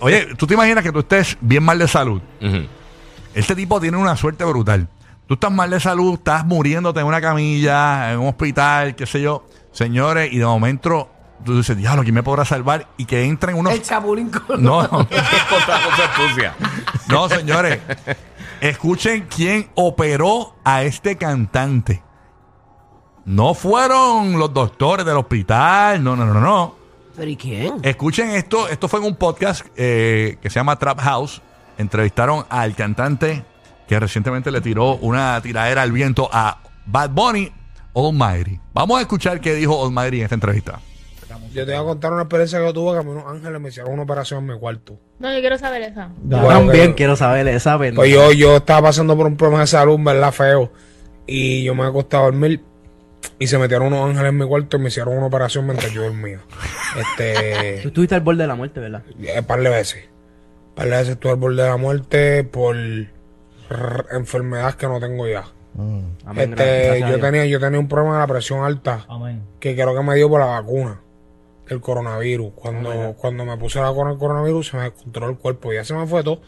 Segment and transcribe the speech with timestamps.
[0.00, 2.20] oye, tú te imaginas que tú estés bien mal de salud.
[2.40, 2.66] Ujú.
[3.34, 4.88] Este tipo tiene una suerte brutal.
[5.26, 9.20] Tú estás mal de salud, estás muriéndote en una camilla, en un hospital, qué sé
[9.20, 9.46] yo.
[9.72, 11.10] Señores, y de momento
[11.44, 12.88] tú dices, diablo, ¿quién me podrá salvar?
[12.96, 13.72] Y que entren unos...
[13.72, 14.82] El chapulín con No,
[17.08, 17.80] no, señores.
[18.60, 22.02] Escuchen quién operó a este cantante.
[23.24, 26.74] No fueron los doctores del hospital, no, no, no, no.
[27.16, 27.74] ¿Pero y quién?
[27.82, 31.40] Escuchen esto, esto fue en un podcast eh, que se llama Trap House.
[31.78, 33.42] Entrevistaron al cantante
[33.88, 37.52] que recientemente le tiró una tiradera al viento a Bad Bunny,
[37.94, 38.58] Almighty.
[38.74, 40.80] Vamos a escuchar qué dijo Almighty en esta entrevista.
[41.52, 43.58] Yo te voy a contar una experiencia que yo tuve que a mí unos ángeles
[43.60, 44.98] me hicieron una operación en mi cuarto.
[45.18, 46.08] No, yo quiero saber esa.
[46.22, 47.96] Yo Bueno, también que- quiero saber esa verdad.
[47.96, 50.32] Pues yo, yo estaba pasando por un problema de salud, ¿verdad?
[50.32, 50.70] Feo.
[51.26, 52.62] Y yo me acostaba a dormir
[53.38, 56.02] y se metieron unos ángeles en mi cuarto y me hicieron una operación mientras yo
[56.02, 56.40] dormía.
[56.94, 59.02] Tú Este, estuviste al borde de la muerte, ¿verdad?
[59.22, 60.04] eh, par de veces.
[60.74, 62.76] Par de veces estuve al borde de la muerte por
[64.12, 65.44] enfermedades que no tengo ya.
[66.24, 69.42] Amén, Este, a yo tenía, yo tenía un problema de la presión alta Amén.
[69.60, 71.00] que creo que me dio por la vacuna
[71.68, 72.52] del coronavirus.
[72.54, 75.72] Cuando, cuando me puse la vacuna del coronavirus se me descontroló el cuerpo.
[75.72, 76.40] Ya se me fue todo,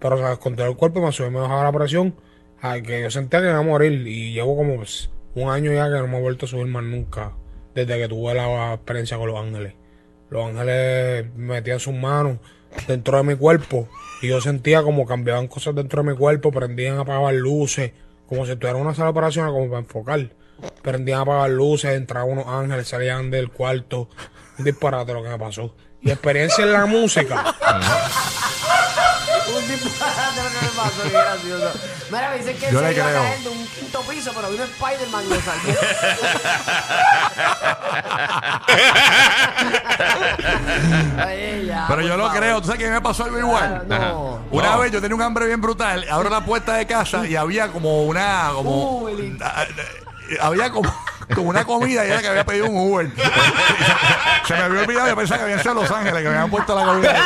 [0.00, 2.14] pero se me descontroló el cuerpo y me subió y me bajaba la presión.
[2.60, 5.84] Ay, que yo sentía que iba a morir y llevo como pues, un año ya
[5.86, 7.32] que no me he vuelto a subir más nunca
[7.74, 9.74] desde que tuve la experiencia con los ángeles.
[10.32, 12.38] Los ángeles metían sus manos
[12.88, 13.86] dentro de mi cuerpo
[14.22, 17.92] y yo sentía como cambiaban cosas dentro de mi cuerpo, prendían a apagar luces,
[18.26, 20.30] como si estuviera en una sala de operaciones como para enfocar.
[20.80, 24.08] Prendían a apagar luces, entraban unos ángeles, salían del cuarto.
[24.58, 25.74] Un disparate lo que me pasó.
[26.00, 27.54] Y experiencia en la música.
[29.48, 31.70] Un disparate lo que me pasó, qué gracioso.
[32.10, 33.22] Mira, me dicen que él Yo se le iba a creo.
[33.22, 35.72] caer de un quinto piso, pero vino Spider-Man y lo salvó.
[41.18, 42.38] Ay, ya, Pero por yo lo favor.
[42.40, 43.84] creo, ¿tú sabes que me pasó algo Ah, igual?
[43.88, 44.40] No.
[44.50, 44.78] Una No.
[44.80, 48.04] vez yo tenía un hambre bien brutal, abro la puerta de casa y había como
[48.04, 49.38] una, como, Uy.
[49.42, 49.64] Ah,
[50.40, 50.92] había como,
[51.34, 53.10] como una comida y era que había pedido un Uber.
[54.46, 56.74] Se me había olvidado, yo pensaba que habían sido Los Ángeles, que me habían puesto
[56.78, 57.16] la comida.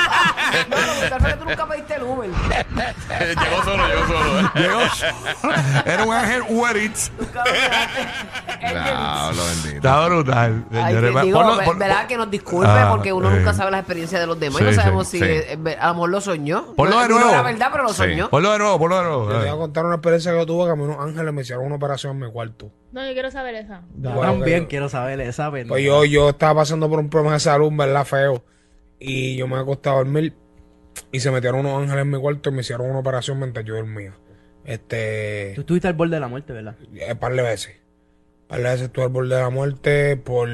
[0.69, 2.31] No, no, tal vez que tú nunca pediste el Uber.
[2.31, 4.51] llegó solo, llegó solo.
[4.55, 4.81] Llegó,
[5.85, 7.13] era un ángel Uber Eats.
[8.61, 9.77] Diablo, bendito.
[9.77, 10.65] Está brutal.
[10.73, 11.23] Ay, señores.
[11.23, 12.07] digo, ¿verdad?
[12.07, 13.39] Que nos disculpe Ah, porque uno eh.
[13.39, 15.25] nunca sabe las experiencias de los demás Sí, y no sí, sabemos si sí.
[15.25, 16.75] eh, a lo mejor lo soñó.
[16.75, 17.31] Ponlo no, de no nuevo.
[17.31, 17.97] era verdad, pero lo Sí.
[17.97, 18.31] soñó.
[18.31, 19.29] Ponlo de nuevo, ponlo de nuevo.
[19.29, 21.43] Te voy a contar una experiencia que yo tuve que a mí unos ángeles me
[21.43, 22.71] hicieron una operación en mi cuarto.
[22.93, 23.83] No, yo quiero saber esa.
[23.97, 25.69] Yo Bueno, también que- quiero saber esa verdad.
[25.69, 28.05] Pues yo, yo estaba pasando por un problema de salud, ¿verdad?
[28.05, 28.45] Feo.
[28.99, 30.35] Y yo me acostaba a dormir
[31.13, 33.75] y se metieron unos ángeles en mi cuarto y me hicieron una operación mientras yo
[33.75, 34.15] dormía.
[34.65, 35.53] Este.
[35.55, 36.77] Tú estuviste al borde de la muerte, ¿verdad?
[36.95, 37.77] Eh, par de veces.
[38.49, 40.49] Par de veces estuve al borde de la muerte por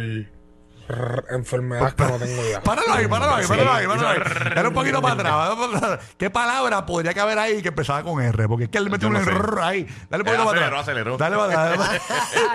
[1.30, 2.60] enfermedades que no tengo ya.
[2.60, 4.18] Páralo ahí, páralo ahí, páralo ahí, páralo ahí.
[4.54, 5.50] Dale un poquito para atrás.
[5.52, 6.14] un para atrás.
[6.16, 8.48] ¿Qué palabra podría caber ahí que empezaba con R?
[8.48, 9.20] Porque es que él metió un no.
[9.20, 9.86] R ahí.
[10.10, 10.80] Dale un poquito para aceleró, atrás.
[10.82, 11.16] aceleró.
[11.16, 12.02] Dale para atrás.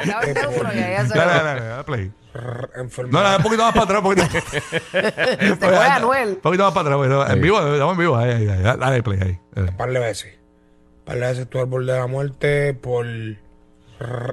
[0.06, 0.34] Dale,
[0.78, 2.12] y ahí dale, dale, dale, dale, play.
[2.34, 3.38] No, dale enfermedades.
[3.38, 4.02] un poquito más para atrás.
[4.02, 4.28] Un poquito,
[4.92, 6.30] Se fue Anuel.
[6.30, 6.98] un poquito más para atrás.
[7.24, 8.16] porque En vivo, estamos en vivo.
[8.18, 8.62] Ahí, ahí, ahí.
[8.62, 9.40] Dale play ahí.
[9.54, 9.72] Dale.
[9.74, 10.34] par de veces.
[11.06, 13.06] Par de veces al borde de la muerte por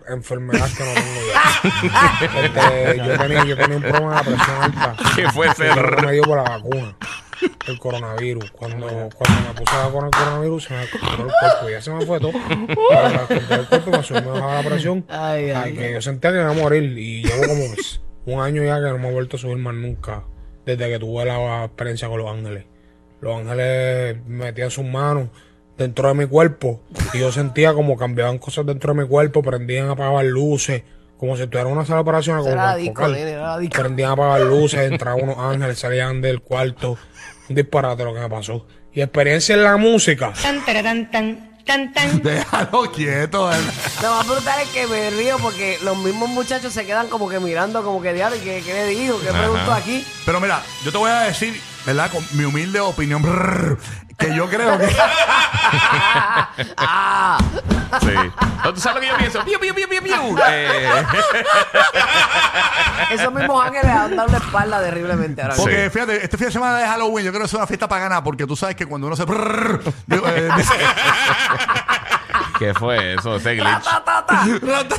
[0.08, 1.44] enfermedades que no tengo ya.
[2.44, 4.97] Este, yo, tenía, yo tenía un problema de la presión alta.
[5.16, 5.69] ¿Qué fue ese?
[6.04, 6.97] me dio por la vacuna
[7.66, 8.50] el coronavirus.
[8.52, 11.70] Cuando, cuando me puse la vacuna del coronavirus se me descontroló el cuerpo.
[11.70, 12.32] Ya se me fue todo.
[12.32, 15.04] Pero me descontroló el cuerpo y me subió me bajaba la presión.
[15.08, 17.64] Ay, ay, Ay, que yo sentía que iba a morir y llevo como
[18.26, 20.25] un año ya que no me he vuelto a subir más nunca
[20.64, 22.64] desde que tuve la experiencia con los ángeles.
[23.20, 25.28] Los ángeles metían sus manos
[25.77, 26.81] dentro de mi cuerpo
[27.12, 30.83] y yo sentía como cambiaban cosas dentro de mi cuerpo, prendían a apagar luces,
[31.19, 33.71] como si estuviera en una sala de operaciones, como.
[33.71, 36.99] Prendían a apagar luces, entraban unos ángeles, salían del cuarto.
[37.49, 38.67] Un disparate lo que me pasó.
[38.93, 40.33] Y experiencia en la música.
[40.41, 42.21] Tan, tararán, tan, tan, tan.
[42.23, 43.53] Déjalo quieto.
[43.53, 43.61] él.
[44.03, 47.41] Lo más brutal es que me río porque los mismos muchachos se quedan como que
[47.41, 49.21] mirando, como que diablo, ¿qué, qué le digo?
[49.21, 50.05] ¿Qué pregunto aquí?
[50.25, 52.11] Pero mira, yo te voy a decir, ¿verdad?
[52.11, 53.78] Con mi humilde opinión, brrr,
[54.19, 54.88] que yo creo que.
[56.76, 57.38] ah,
[58.00, 58.12] Sí.
[58.75, 59.44] ¿Tú sabes lo que yo pienso?
[59.44, 60.37] Piu, piu, piu, piu, piu.
[60.49, 61.03] Eh,
[63.12, 65.64] esos mismos ángeles han dado la espalda terriblemente ahora mismo.
[65.64, 68.23] Porque fíjate, este fin de semana de Halloween, yo creo que es una fiesta pagana,
[68.25, 69.25] porque tú sabes que cuando uno se.
[69.25, 70.75] brrr, digo, eh, dice-
[72.58, 73.37] ¿Qué fue eso?
[73.37, 73.82] Ese glitch.
[73.85, 74.44] Ta, ta, ta.
[74.62, 74.97] Rata-